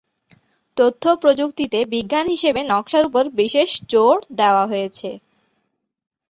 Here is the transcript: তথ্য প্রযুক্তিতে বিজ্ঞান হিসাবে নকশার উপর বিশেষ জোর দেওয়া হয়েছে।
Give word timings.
তথ্য 0.77 1.03
প্রযুক্তিতে 1.21 1.79
বিজ্ঞান 1.93 2.25
হিসাবে 2.27 2.61
নকশার 2.63 3.03
উপর 3.05 3.23
বিশেষ 3.39 3.69
জোর 3.91 4.17
দেওয়া 4.39 4.63
হয়েছে। 4.67 5.09